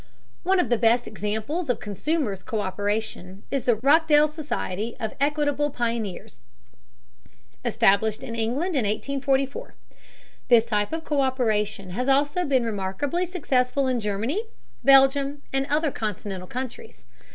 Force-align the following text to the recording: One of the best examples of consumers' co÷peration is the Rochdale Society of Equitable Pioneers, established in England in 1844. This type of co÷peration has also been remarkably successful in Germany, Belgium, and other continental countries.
One 0.41 0.59
of 0.59 0.69
the 0.69 0.79
best 0.79 1.07
examples 1.07 1.69
of 1.69 1.79
consumers' 1.79 2.41
co÷peration 2.41 3.43
is 3.51 3.65
the 3.65 3.75
Rochdale 3.75 4.27
Society 4.27 4.95
of 4.99 5.13
Equitable 5.19 5.69
Pioneers, 5.69 6.41
established 7.63 8.23
in 8.23 8.33
England 8.33 8.75
in 8.75 8.83
1844. 8.85 9.75
This 10.47 10.65
type 10.65 10.91
of 10.91 11.03
co÷peration 11.03 11.91
has 11.91 12.09
also 12.09 12.45
been 12.45 12.65
remarkably 12.65 13.27
successful 13.27 13.85
in 13.87 13.99
Germany, 13.99 14.45
Belgium, 14.83 15.43
and 15.53 15.67
other 15.67 15.91
continental 15.91 16.47
countries. 16.47 17.05